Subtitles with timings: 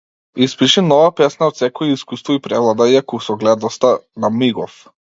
[0.45, 4.85] Испиши нова песна од секое искуство и превладај ја кусогледоста на мигов.